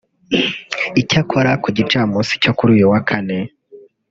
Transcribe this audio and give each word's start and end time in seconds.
Icyakora 1.01 1.51
ku 1.61 1.67
gicamunsi 1.77 2.33
cyo 2.43 2.51
kuri 2.57 2.71
uyu 2.75 2.85
wa 2.91 2.99
Kane 3.07 3.37